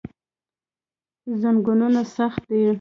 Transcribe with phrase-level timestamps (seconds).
[1.41, 2.61] زنګونونه سخت دي.